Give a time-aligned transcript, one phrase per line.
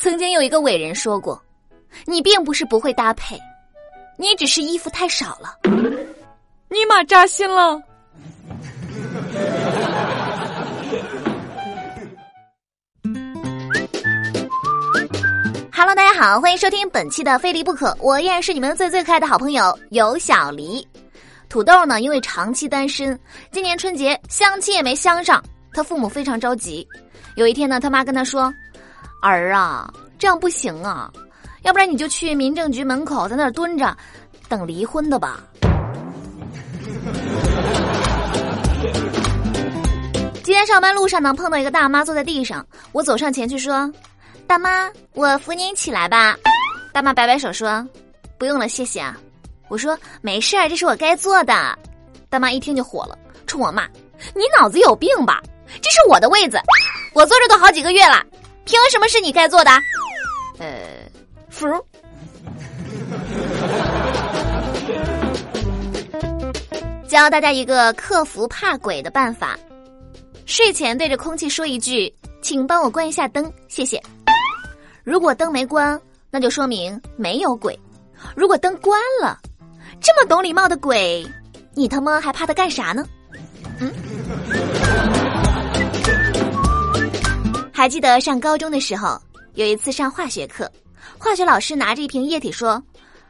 [0.00, 1.42] 曾经有一个伟人说过
[2.06, 3.36] ：“你并不是不会搭配，
[4.16, 5.58] 你只是衣服太少了。
[6.70, 7.82] ”尼玛扎心了。
[15.72, 20.86] Hello，大家好，欢迎收听本期的《非离不可》，我依然是你们最最可爱的好朋友有小黎。
[21.48, 23.18] 土豆呢，因为长期单身，
[23.50, 25.42] 今年春节相亲也没相上，
[25.72, 26.86] 他父母非常着急。
[27.34, 28.54] 有一天呢，他妈跟他说
[29.20, 31.10] ：“儿啊，这样不行啊，
[31.62, 33.96] 要不然你就去民政局门口在那儿蹲着，
[34.48, 35.40] 等离婚的吧。
[40.44, 43.90] ”今天上班路上呢，碰到一个大妈坐在地上，我走上前去说。
[44.46, 46.36] 大妈，我扶您起来吧。
[46.90, 47.86] 大妈摆摆手说
[48.38, 49.14] ：“不用了，谢谢啊。”
[49.68, 51.78] 我说：“没事儿，这是我该做的。”
[52.30, 53.86] 大妈一听就火了，冲我骂
[54.34, 55.42] ：“你脑子有病吧？
[55.82, 56.58] 这是我的位子，
[57.12, 58.24] 我坐着都好几个月了，
[58.68, 59.70] 凭什么是你该做的？”
[60.60, 60.68] 呃，
[61.48, 61.66] 服。
[67.08, 69.58] 教大家一个克服怕鬼的办法：
[70.44, 74.00] 睡前对着空气说一句：“请帮我关一下灯，谢谢。”
[75.02, 75.98] 如果灯没关，
[76.30, 77.74] 那就说明没有鬼；
[78.36, 79.38] 如果灯关了，
[80.00, 81.26] 这么懂礼貌的鬼，
[81.74, 83.06] 你他妈还怕他干啥呢？
[83.80, 83.90] 嗯？
[87.78, 89.16] 还记得上高中的时候，
[89.54, 90.68] 有一次上化学课，
[91.16, 92.82] 化学老师拿着一瓶液体说：“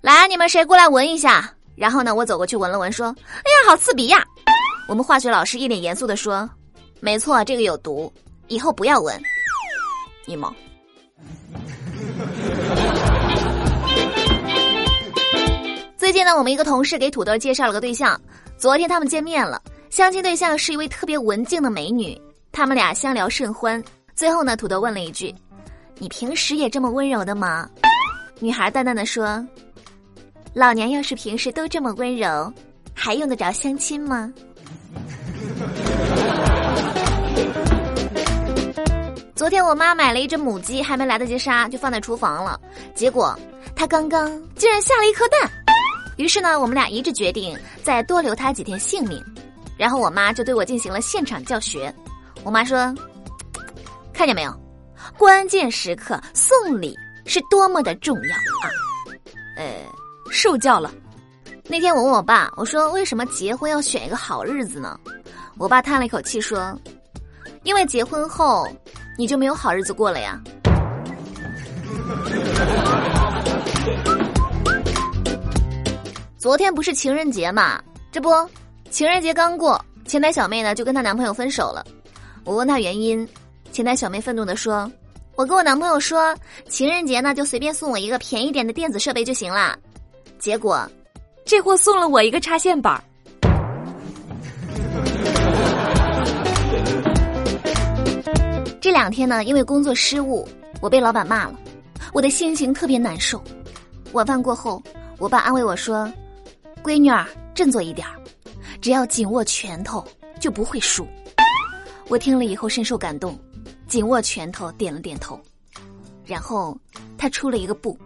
[0.00, 4.24] 来，你们谁过来闻一下？”然后呢，我走过去闻了闻，说：“哎呀，好刺鼻呀！”
[4.88, 6.48] 我们化学老师一脸严肃的说
[7.00, 8.10] ：“没错，这个有毒，
[8.48, 9.14] 以后不要闻。”
[10.24, 10.48] 你毛。
[15.98, 18.18] 最近呢，我们一个同事给土豆介绍了个对象。
[18.56, 19.60] 昨天他们见面了，
[19.90, 22.18] 相亲对象是一位特别文静的美女，
[22.50, 23.84] 他们俩相聊甚欢。
[24.20, 25.34] 最后呢，土豆问了一句
[25.96, 27.66] ：“你平时也这么温柔的吗？”
[28.38, 29.42] 女孩淡淡的说
[30.52, 32.52] ：“老娘要是平时都这么温柔，
[32.92, 34.30] 还用得着相亲吗？”
[39.34, 42.60] 昨天我妈买了一只母鸡，还没来得及杀，就放在厨房了。
[42.94, 43.34] 结果
[43.74, 45.50] 它刚刚竟然下了一颗蛋。
[46.18, 49.18] 于是呢，我们俩一致决定再多留它几天性命。
[49.78, 51.90] 然后我妈就对我进行了现场教学。
[52.44, 52.94] 我妈说
[54.20, 54.54] ：“看见没有，
[55.16, 56.94] 关键时刻送礼
[57.24, 58.68] 是多么的重要啊！”
[59.56, 59.64] 呃，
[60.30, 60.92] 受教了。
[61.64, 65.00] 那天我问我爸，我说：“为什么结婚要选一个好日子呢？”
[65.56, 66.78] 我爸叹了一口气说
[67.64, 68.68] ：“因为结婚后
[69.16, 70.38] 你就没有好日子过了呀。”
[76.36, 77.82] 昨天不是情人节嘛？
[78.12, 78.28] 这不，
[78.90, 81.82] 情人节刚过，前台小妹呢就跟她男朋友分手了。
[82.44, 83.26] 我问她原因，
[83.72, 84.90] 前台小妹愤怒地说
[85.36, 86.34] ：“我跟我男朋友说，
[86.68, 89.78] 情人节呢就随便送我一个便宜点的电子设备就行了。
[90.38, 90.84] 结果，
[91.44, 93.02] 这货送了我一个插线板。”
[98.80, 100.48] 这两天呢，因为工作失误，
[100.80, 101.54] 我被老板骂了，
[102.12, 103.40] 我的心情特别难受。
[104.12, 104.82] 晚饭过后，
[105.18, 106.12] 我爸安慰我说。
[106.82, 108.14] 闺女儿，振作一点儿，
[108.80, 110.02] 只要紧握拳头
[110.40, 111.06] 就不会输。
[112.08, 113.38] 我听了以后深受感动，
[113.90, 115.38] 紧握拳头，点了点头。
[116.24, 116.78] 然后
[117.18, 117.98] 他出了一个布，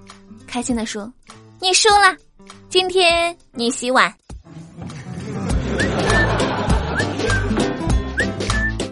[0.47, 1.13] 开心的说
[1.61, 2.17] ：“你输了，
[2.71, 4.13] 今天你洗碗。”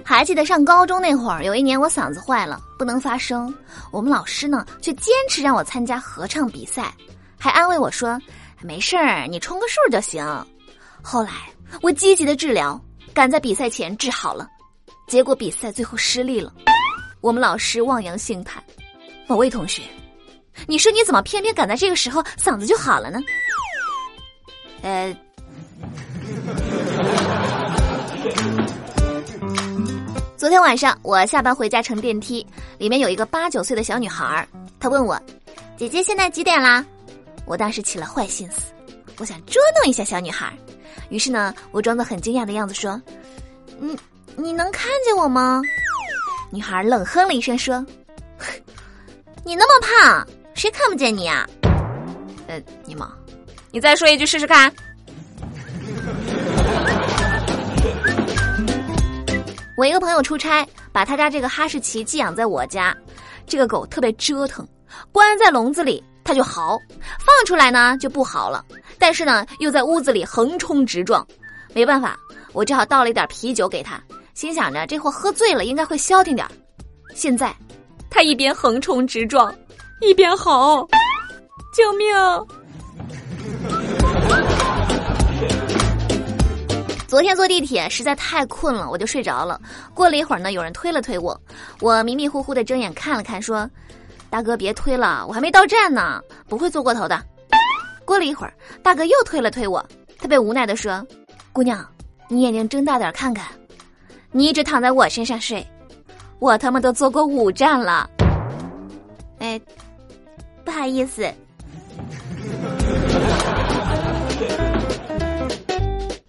[0.05, 3.53] 还记得上高中那会儿，有一年我嗓子坏了，不能发声，
[3.91, 6.93] 我们老师呢却坚持让我参加合唱比赛，
[7.39, 8.21] 还安慰我说。
[8.61, 10.23] 没事儿，你充个数就行。
[11.03, 11.31] 后来
[11.81, 12.79] 我积极的治疗，
[13.15, 14.47] 赶在比赛前治好了，
[15.09, 16.53] 结果比赛最后失利了。
[17.23, 18.63] 我们老师望洋兴叹
[19.29, 19.83] ：“某位同学，
[20.67, 23.21] 你说你怎么偏偏赶在这个时候嗓子就好了呢？”
[24.83, 25.17] 呃，
[30.37, 32.45] 昨天晚上我下班回家乘电梯，
[32.77, 34.47] 里面有一个八九岁的小女孩，
[34.81, 35.17] 她问我
[35.79, 36.85] ：“姐姐，现在几点啦？”
[37.47, 38.73] 我当时起了坏心思，
[39.19, 40.53] 我想捉弄一下小女孩，
[41.09, 43.01] 于是呢，我装作很惊讶的样子说
[43.79, 43.97] ：“你
[44.35, 45.63] 你能看见我吗？”
[46.53, 47.83] 女孩冷哼了一声说
[49.43, 51.49] ：“你那么胖，谁看不见你啊？”
[52.47, 53.11] 呃，你妈，
[53.71, 54.71] 你再说一句试试看。
[59.79, 62.95] 我一个朋友出差，把他家这个哈士奇寄养在我家，
[63.47, 64.69] 这个狗特别折腾，
[65.11, 66.05] 关在笼子里。
[66.25, 66.79] 它就嚎，
[67.19, 68.65] 放出来呢就不嚎了，
[68.97, 71.27] 但是呢又在屋子里横冲直撞，
[71.75, 72.17] 没办法，
[72.53, 74.01] 我只好倒了一点啤酒给他，
[74.35, 76.47] 心想着这货喝醉了应该会消停点
[77.15, 77.55] 现在，
[78.09, 79.55] 他一边横冲直撞，
[80.01, 80.89] 一边吼
[81.77, 82.07] ：“救命！”
[87.07, 89.61] 昨天坐地铁实在太困了，我就睡着了。
[89.93, 91.39] 过了一会儿呢，有人推了推我，
[91.81, 93.69] 我迷迷糊糊的睁眼看了看，说
[94.31, 97.23] ：“大哥别推了，我还没到站呢，不会坐过头的。”
[98.07, 99.85] 过了一会儿，大哥又推了推我，
[100.19, 101.07] 他被无奈的说
[101.53, 101.87] ：“姑娘，
[102.29, 103.47] 你眼睛睁大点看看，
[104.33, 105.65] 你一直躺在我身上睡，
[106.39, 108.09] 我他妈都坐过五站了。”
[109.39, 109.61] 哎，
[110.65, 111.31] 不好意思。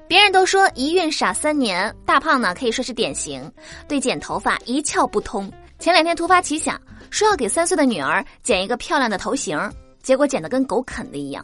[0.08, 3.52] 别人都说一孕傻三年，大胖呢可以说是典型，
[3.88, 5.52] 对剪头发一窍不通。
[5.80, 6.80] 前两天突发奇想，
[7.10, 9.58] 说要给三岁的女儿剪一个漂亮的头型，
[10.02, 11.44] 结果剪得跟狗啃的一样，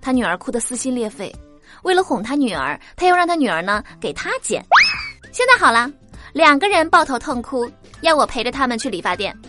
[0.00, 1.34] 他女儿哭得撕心裂肺。
[1.82, 4.64] 为了哄他女儿，他又让他女儿呢给他剪。
[5.36, 5.92] 现在好了，
[6.32, 9.36] 两个人抱头痛哭，要我陪着他们去理发店。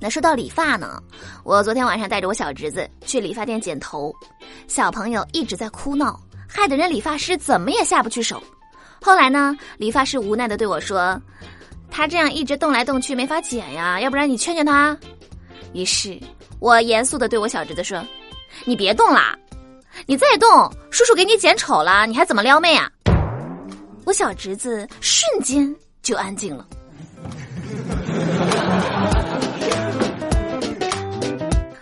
[0.00, 1.00] 那说到理发呢，
[1.44, 4.12] 我昨天晚上带着我小侄子去理发店剪头，
[4.66, 6.18] 小朋友一直在哭闹，
[6.48, 8.42] 害得人理发师怎么也下不去手。
[9.00, 11.16] 后来呢，理发师无奈的对我说
[11.92, 14.98] ：“他这样一直动来动去，没法剪呀，要不然你劝劝他。”
[15.74, 16.18] 于是，
[16.58, 18.04] 我严肃的对我小侄子说
[18.66, 19.38] ：“你别动啦，
[20.06, 22.90] 你再动，叔叔给你剪丑了，你还怎么撩妹啊？”
[24.04, 26.66] 我小侄子瞬间就安静了。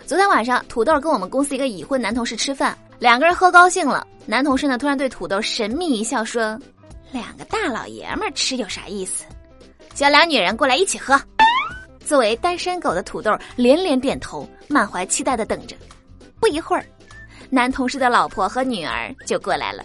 [0.07, 4.07] 昨天晚上，土豆跟我们公司一个已婚男同事吃饭，两个人喝高兴了。
[4.25, 6.57] 男同事呢，突然对土豆神秘一笑，说
[7.11, 9.25] ：“两个大老爷们吃有啥意思？
[9.93, 11.19] 叫俩女人过来一起喝。”
[12.05, 15.75] 作为单身狗的土豆连连点头，满怀期待的等着。
[16.39, 16.85] 不一会儿，
[17.53, 19.83] 男同事的老婆和女儿就过来了。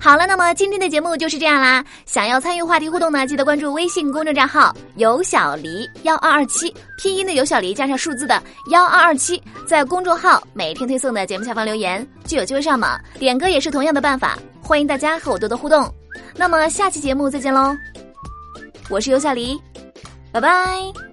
[0.00, 1.84] 好了，那么今天的节目就是这样啦。
[2.06, 12.98] 想要参与话题互动呢，记得关注微信公众账号“有小黎幺二二七”，拼音的有小黎加上数字的幺二二七，在公众号每天推送的节目下方留言，就有机会上榜。
[13.18, 15.88] 点歌也是同样的办法，欢迎大家和我多多互动。
[16.34, 17.76] 那么下期节目再见喽，
[18.88, 19.60] 我是有小黎，
[20.32, 21.11] 拜拜。